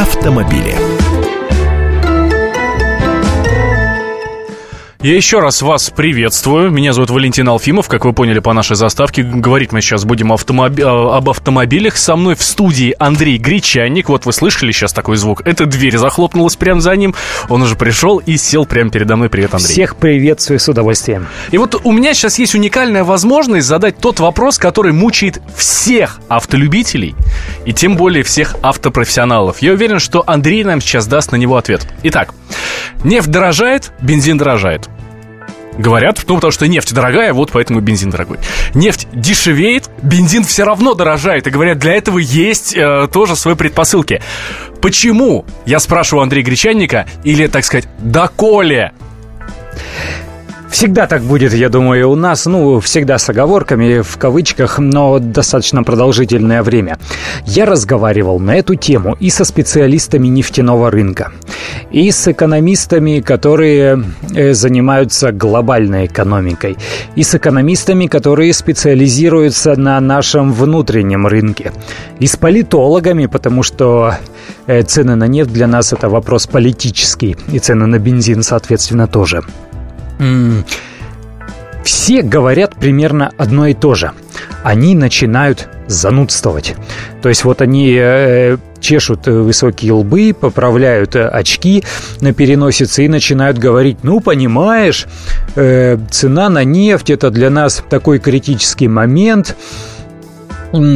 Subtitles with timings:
[0.00, 0.99] автомобили.
[5.02, 6.70] Я еще раз вас приветствую.
[6.70, 7.88] Меня зовут Валентин Алфимов.
[7.88, 11.96] Как вы поняли по нашей заставке, говорить мы сейчас будем автомоби- э, об автомобилях.
[11.96, 14.10] Со мной в студии Андрей Гречанник.
[14.10, 15.40] Вот вы слышали сейчас такой звук.
[15.46, 17.14] Эта дверь захлопнулась прямо за ним.
[17.48, 19.30] Он уже пришел и сел прямо передо мной.
[19.30, 19.72] Привет, Андрей.
[19.72, 21.28] Всех приветствую с удовольствием.
[21.50, 27.14] И вот у меня сейчас есть уникальная возможность задать тот вопрос, который мучает всех автолюбителей
[27.64, 29.62] и тем более всех автопрофессионалов.
[29.62, 31.88] Я уверен, что Андрей нам сейчас даст на него ответ.
[32.02, 32.34] Итак,
[33.02, 34.89] нефть дорожает, бензин дорожает.
[35.78, 38.38] Говорят, ну, потому что нефть дорогая, вот поэтому бензин дорогой.
[38.74, 41.46] Нефть дешевеет, бензин все равно дорожает.
[41.46, 44.20] И говорят, для этого есть э, тоже свои предпосылки.
[44.82, 45.44] Почему?
[45.66, 48.92] Я спрашиваю Андрея Гречанника, или, так сказать, доколе
[50.70, 55.82] Всегда так будет, я думаю, у нас, ну, всегда с оговорками, в кавычках, но достаточно
[55.82, 56.96] продолжительное время.
[57.44, 61.32] Я разговаривал на эту тему и со специалистами нефтяного рынка,
[61.90, 66.76] и с экономистами, которые э, занимаются глобальной экономикой,
[67.16, 71.72] и с экономистами, которые специализируются на нашем внутреннем рынке,
[72.20, 74.14] и с политологами, потому что
[74.66, 79.42] э, цены на нефть для нас это вопрос политический, и цены на бензин, соответственно, тоже.
[81.82, 84.12] Все говорят примерно одно и то же.
[84.62, 86.74] Они начинают занудствовать.
[87.22, 91.84] То есть вот они э, чешут высокие лбы, поправляют э, очки
[92.20, 95.06] на переносице и начинают говорить, ну, понимаешь,
[95.56, 99.56] э, цена на нефть это для нас такой критический момент,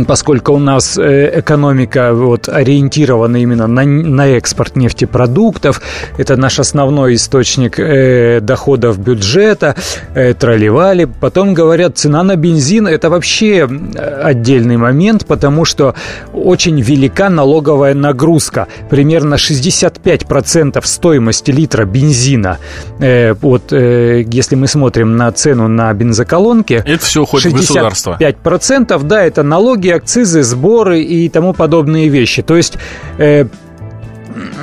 [0.07, 5.83] поскольку у нас э, экономика вот, ориентирована именно на, на экспорт нефтепродуктов,
[6.17, 9.75] это наш основной источник э, доходов бюджета,
[10.15, 11.09] э, тролливали.
[11.21, 13.69] Потом говорят, цена на бензин– это вообще
[14.23, 15.95] отдельный момент, потому что
[16.33, 18.69] очень велика налоговая нагрузка.
[18.91, 22.59] Примерно 65% стоимости литра бензина,
[23.01, 26.85] э, вот э, если мы смотрим на цену на бензоколонке…
[26.87, 28.17] Это все уходит в государство.
[28.21, 32.43] 65%, да, это налог налоги, акцизы, сборы и тому подобные вещи.
[32.43, 32.77] То есть
[33.19, 33.47] э,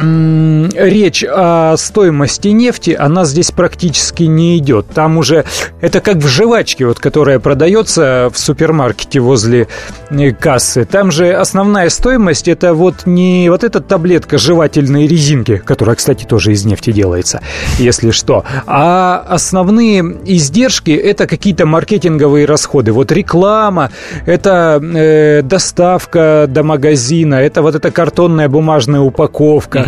[0.01, 4.88] речь о стоимости нефти, она здесь практически не идет.
[4.88, 5.45] Там уже
[5.79, 9.67] это как в жвачке, вот, которая продается в супермаркете возле
[10.09, 10.85] э, кассы.
[10.85, 16.53] Там же основная стоимость это вот не вот эта таблетка жевательной резинки, которая, кстати, тоже
[16.53, 17.41] из нефти делается,
[17.78, 22.91] если что, а основные издержки это какие-то маркетинговые расходы.
[22.91, 23.91] Вот реклама,
[24.25, 29.85] это э, доставка до магазина, это вот эта картонная бумажная упаковка.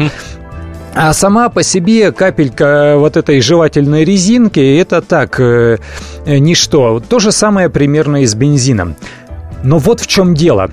[0.96, 5.80] А сама по себе капелька вот этой жевательной резинки это так, э,
[6.26, 7.00] ничто.
[7.00, 8.96] То же самое примерно и с бензином.
[9.64, 10.70] Но вот в чем дело.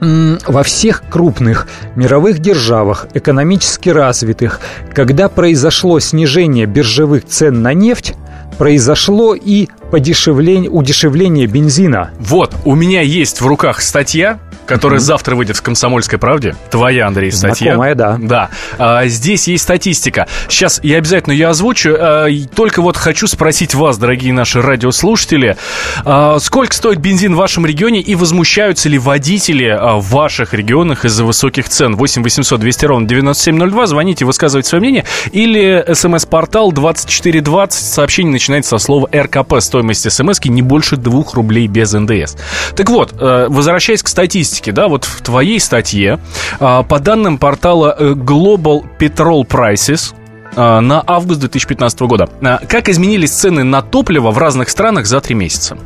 [0.00, 4.60] Во всех крупных мировых державах, экономически развитых,
[4.92, 8.14] когда произошло снижение биржевых цен на нефть,
[8.58, 12.10] произошло и подешевление, удешевление бензина.
[12.18, 15.02] Вот, у меня есть в руках статья, которая mm-hmm.
[15.04, 16.56] завтра выйдет в «Комсомольской правде».
[16.70, 17.74] Твоя, Андрей, статья.
[17.74, 18.18] Знакомая, да.
[18.20, 18.50] Да.
[18.76, 20.26] А, здесь есть статистика.
[20.48, 21.94] Сейчас я обязательно ее озвучу.
[21.96, 25.56] А, только вот хочу спросить вас, дорогие наши радиослушатели,
[26.04, 31.04] а, сколько стоит бензин в вашем регионе и возмущаются ли водители а, в ваших регионах
[31.04, 31.94] из-за высоких цен?
[31.94, 33.86] 8 800 200 ровно 9702.
[33.86, 35.04] Звоните, высказывайте свое мнение.
[35.30, 37.86] Или смс-портал 2420.
[37.86, 39.60] Сообщение начинается со слова РКП.
[39.60, 42.36] Стоимость смс не больше 2 рублей без НДС.
[42.76, 46.18] Так вот, э, возвращаясь к статистике да, вот в твоей статье,
[46.60, 50.14] а, по данным портала э, Global Petrol Prices,
[50.56, 52.28] на август 2015 года.
[52.68, 55.76] Как изменились цены на топливо в разных странах за три месяца?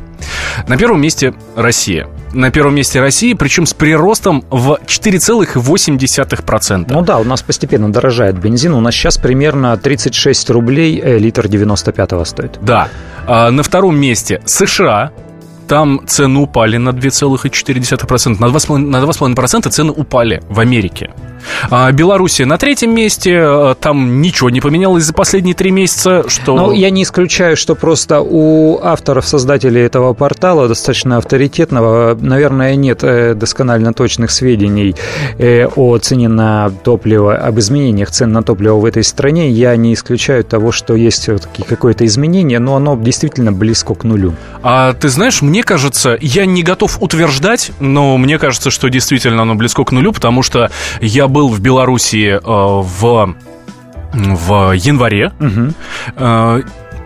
[0.67, 2.07] На первом месте Россия.
[2.33, 6.85] На первом месте Россия, причем с приростом в 4,8%.
[6.89, 8.73] Ну да, у нас постепенно дорожает бензин.
[8.73, 12.59] У нас сейчас примерно 36 рублей э, литр 95-го стоит.
[12.61, 12.89] Да.
[13.29, 15.11] На втором месте США
[15.67, 18.39] там цены упали на 2,4%.
[18.39, 21.11] На 2,5%, на 2,5% цены упали в Америке.
[21.69, 26.55] А Белоруссия на третьем месте, э, там ничего не поменялось за последние три месяца, что...
[26.55, 33.03] Ну, я не исключаю, что просто у авторов, создателей этого портала, достаточно авторитетного, наверное, нет
[33.03, 34.95] э, досконально точных сведений
[35.37, 39.49] э, о цене на топливо, об изменениях цен на топливо в этой стране.
[39.49, 44.33] Я не исключаю того, что есть все-таки какое-то изменение, но оно действительно близко к нулю.
[44.61, 49.55] А ты знаешь, мне кажется, я не готов утверждать, но мне кажется, что действительно оно
[49.55, 50.69] близко к нулю, потому что
[51.01, 53.35] я был в Белоруссии э, в
[54.13, 55.31] в январе.
[55.39, 55.73] Угу.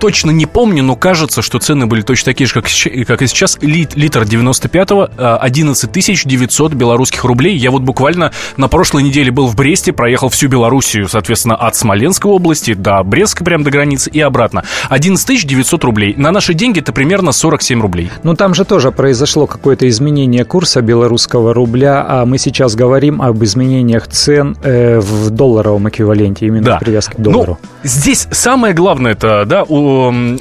[0.04, 2.66] Точно не помню, но кажется, что цены были точно такие же, как,
[3.08, 3.58] как и сейчас.
[3.62, 7.56] Лит, литр 95-го 11 900 белорусских рублей.
[7.56, 12.30] Я вот буквально на прошлой неделе был в Бресте, проехал всю Белоруссию, соответственно, от Смоленской
[12.30, 14.66] области до Брестска, прям до границы и обратно.
[14.90, 16.16] 11 900 рублей.
[16.18, 18.12] На наши деньги это примерно 47 рублей.
[18.24, 23.42] Ну, там же тоже произошло какое-то изменение курса белорусского рубля, а мы сейчас говорим об
[23.42, 26.76] изменениях цен э, в долларовом эквиваленте, именно да.
[26.76, 27.58] в привязке к доллару.
[27.62, 29.93] Ну, здесь самое главное это, да, у,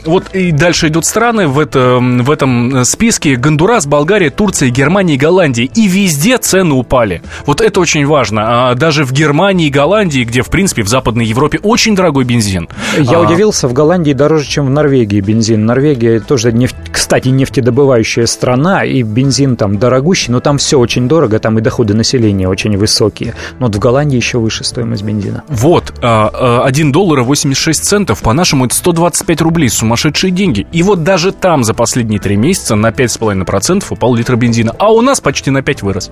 [0.05, 5.19] вот и дальше идут страны в, это, в этом списке Гондурас, Болгария, Турция, Германия и
[5.19, 5.65] Голландия.
[5.75, 7.23] И везде цены упали.
[7.47, 8.71] Вот это очень важно.
[8.71, 12.69] А даже в Германии и Голландии, где, в принципе, в Западной Европе очень дорогой бензин.
[12.99, 13.21] Я а...
[13.21, 15.67] удивился, в Голландии дороже, чем в Норвегии бензин.
[15.67, 21.39] Норвегия тоже, нефть, кстати, нефтедобывающая страна, и бензин там дорогущий, но там все очень дорого,
[21.39, 23.35] там и доходы населения очень высокие.
[23.59, 25.43] Но вот в Голландии еще выше стоимость бензина.
[25.49, 30.67] Вот, 1 а, доллар 86 центов, по-нашему это 125 рублей, сумасшедшие деньги.
[30.73, 35.01] И вот даже там за последние три месяца на 5,5% упал литр бензина, а у
[35.01, 36.11] нас почти на 5 вырос.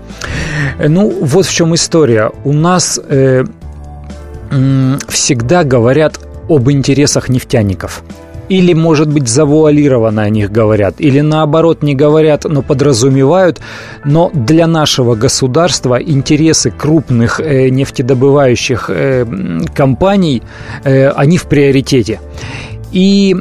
[0.78, 2.30] Э, ну, вот в чем история.
[2.44, 3.44] У нас э,
[5.08, 8.02] всегда говорят об интересах нефтяников.
[8.48, 13.60] Или, может быть, завуалированно о них говорят, или наоборот не говорят, но подразумевают.
[14.04, 19.24] Но для нашего государства интересы крупных э, нефтедобывающих э,
[19.72, 20.42] компаний,
[20.82, 22.18] э, они в приоритете.
[22.92, 23.36] И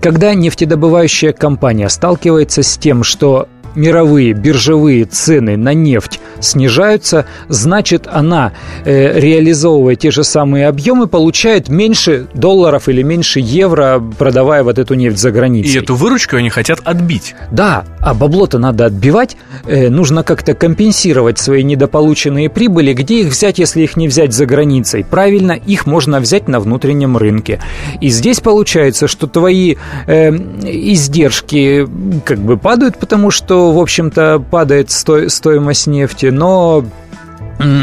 [0.00, 8.52] когда нефтедобывающая компания сталкивается с тем, что мировые биржевые цены на нефть снижаются, значит она,
[8.84, 14.94] э, реализовывая те же самые объемы, получает меньше долларов или меньше евро, продавая вот эту
[14.94, 15.72] нефть за границей.
[15.72, 17.34] И эту выручку они хотят отбить.
[17.50, 19.36] Да, а бабло-то надо отбивать,
[19.66, 22.92] э, нужно как-то компенсировать свои недополученные прибыли.
[22.92, 25.04] Где их взять, если их не взять за границей?
[25.04, 27.60] Правильно, их можно взять на внутреннем рынке.
[28.00, 31.88] И здесь получается, что твои э, издержки
[32.24, 36.84] как бы падают, потому что, в общем-то, падает сто стоимость нефти, но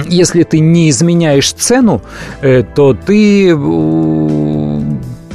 [0.10, 2.02] если ты не изменяешь цену,
[2.42, 3.56] э, то ты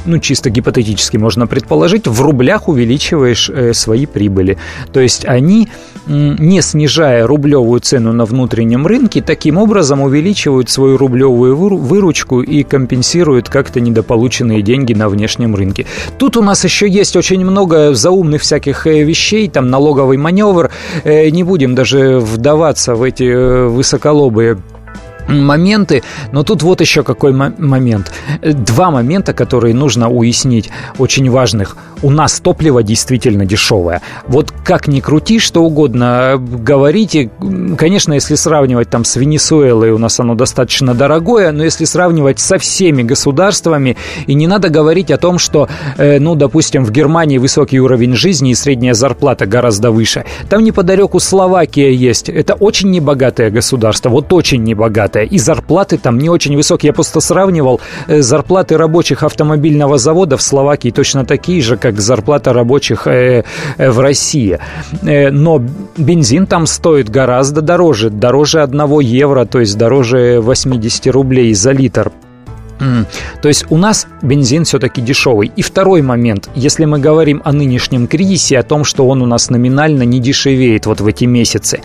[0.05, 4.57] ну, чисто гипотетически можно предположить, в рублях увеличиваешь э, свои прибыли.
[4.93, 5.69] То есть они,
[6.07, 13.49] не снижая рублевую цену на внутреннем рынке, таким образом увеличивают свою рублевую выручку и компенсируют
[13.49, 15.85] как-то недополученные деньги на внешнем рынке.
[16.17, 20.71] Тут у нас еще есть очень много заумных всяких э, вещей, там налоговый маневр.
[21.03, 24.57] Э, не будем даже вдаваться в эти высоколобые
[25.27, 28.11] моменты, но тут вот еще какой момент.
[28.41, 31.77] Два момента, которые нужно уяснить, очень важных.
[32.05, 33.99] У нас топливо действительно дешевое.
[34.27, 37.31] Вот как ни крути, что угодно говорите,
[37.79, 42.59] конечно, если сравнивать там с Венесуэлой, у нас оно достаточно дорогое, но если сравнивать со
[42.59, 43.97] всеми государствами,
[44.27, 45.67] и не надо говорить о том, что,
[45.97, 50.25] э, ну, допустим, в Германии высокий уровень жизни и средняя зарплата гораздо выше.
[50.47, 52.29] Там неподалеку Словакия есть.
[52.29, 56.89] Это очень небогатое государство, вот очень небогатое и зарплаты там не очень высокие.
[56.89, 62.53] Я просто сравнивал э, зарплаты рабочих автомобильного завода в Словакии точно такие же, как зарплата
[62.53, 63.43] рабочих э,
[63.77, 64.59] э, в России.
[65.01, 65.61] Но
[65.97, 72.11] бензин там стоит гораздо дороже, дороже 1 евро, то есть дороже 80 рублей за литр.
[73.41, 75.51] То есть у нас бензин все-таки дешевый.
[75.55, 79.49] И второй момент, если мы говорим о нынешнем кризисе, о том, что он у нас
[79.49, 81.81] номинально не дешевеет вот в эти месяцы,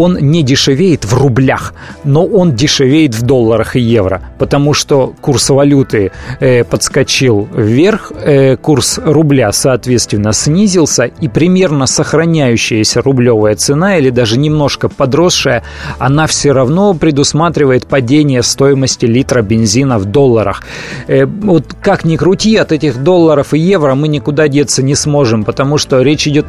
[0.00, 5.50] он не дешевеет в рублях, но он дешевеет в долларах и евро, потому что курс
[5.50, 14.08] валюты э, подскочил вверх, э, курс рубля, соответственно, снизился, и примерно сохраняющаяся рублевая цена или
[14.08, 15.62] даже немножко подросшая,
[15.98, 20.62] она все равно предусматривает падение стоимости литра бензина в долларах.
[21.08, 25.44] Э, вот как ни крути, от этих долларов и евро мы никуда деться не сможем,
[25.44, 26.46] потому что речь идет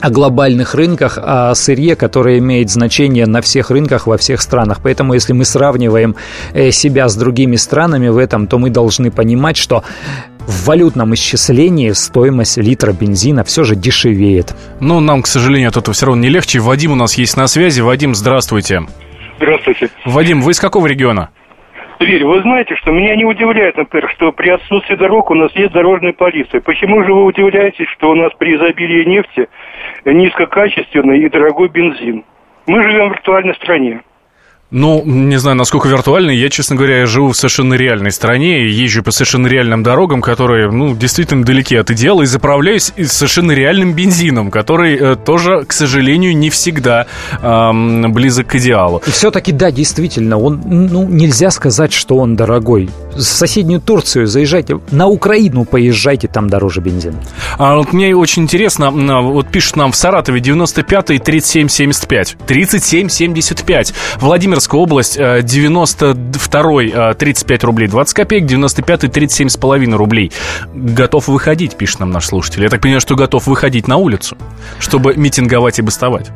[0.00, 4.80] о глобальных рынках, о сырье, которое имеет значение на всех рынках во всех странах.
[4.82, 6.16] Поэтому, если мы сравниваем
[6.52, 9.82] э, себя с другими странами в этом, то мы должны понимать, что
[10.38, 14.54] в валютном исчислении стоимость литра бензина все же дешевеет.
[14.80, 16.60] Но нам, к сожалению, от этого все равно не легче.
[16.60, 17.80] Вадим у нас есть на связи.
[17.80, 18.82] Вадим, здравствуйте.
[19.36, 19.90] Здравствуйте.
[20.06, 21.30] Вадим, вы из какого региона?
[21.98, 22.24] Тверь.
[22.24, 26.12] Вы знаете, что меня не удивляет, например, что при отсутствии дорог у нас есть дорожная
[26.12, 26.60] полиция.
[26.60, 29.48] Почему же вы удивляетесь, что у нас при изобилии нефти
[30.04, 32.24] низкокачественный и дорогой бензин.
[32.66, 34.02] Мы живем в виртуальной стране.
[34.70, 36.36] Ну, не знаю, насколько виртуальный.
[36.36, 40.70] Я, честно говоря, живу в совершенно реальной стране и езжу по совершенно реальным дорогам, которые,
[40.70, 46.36] ну, действительно далеки от идеала, и заправляюсь совершенно реальным бензином, который э, тоже, к сожалению,
[46.36, 47.06] не всегда
[47.40, 49.02] э, близок к идеалу.
[49.06, 52.90] И все-таки, да, действительно, он, ну, нельзя сказать, что он дорогой.
[53.18, 57.16] В соседнюю Турцию заезжайте, на Украину поезжайте, там дороже бензин.
[57.58, 62.36] А вот мне очень интересно, вот пишут нам в Саратове 95-й 37-75.
[62.46, 63.94] 37-75.
[64.20, 70.32] Владимирская область 92-й 35 рублей 20 копеек, 95-й 37,5 рублей.
[70.72, 72.62] Готов выходить, пишет нам наш слушатель.
[72.62, 74.36] Я так понимаю, что готов выходить на улицу,
[74.78, 76.30] чтобы митинговать и бастовать.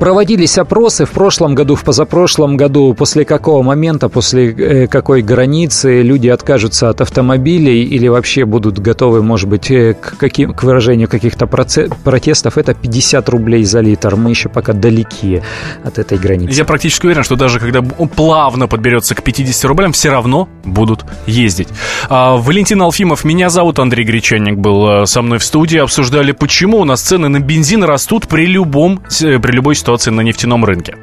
[0.00, 5.83] Проводились опросы в прошлом году, в позапрошлом году, после какого момента, после э, какой границы
[5.84, 11.08] люди откажутся от автомобилей или вообще будут готовы, может быть, э, к, каким, к выражению
[11.08, 14.16] каких-то протестов, это 50 рублей за литр.
[14.16, 15.42] Мы еще пока далеки
[15.84, 16.54] от этой границы.
[16.54, 21.04] Я практически уверен, что даже когда он плавно подберется к 50 рублям, все равно будут
[21.26, 21.68] ездить.
[22.08, 25.78] А, Валентин Алфимов, меня зовут Андрей Гречанник, был э, со мной в студии.
[25.78, 30.64] Обсуждали, почему у нас цены на бензин растут при, любом, при любой ситуации на нефтяном
[30.64, 30.96] рынке.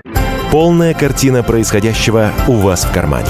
[0.51, 3.29] Полная картина происходящего у вас в кармане.